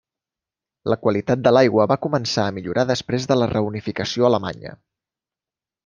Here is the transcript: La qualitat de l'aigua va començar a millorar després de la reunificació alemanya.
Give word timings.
La 0.93 0.97
qualitat 1.03 1.43
de 1.47 1.51
l'aigua 1.57 1.85
va 1.93 1.99
començar 2.07 2.47
a 2.47 2.55
millorar 2.57 2.89
després 2.95 3.31
de 3.33 3.41
la 3.41 3.53
reunificació 3.55 4.31
alemanya. 4.31 4.77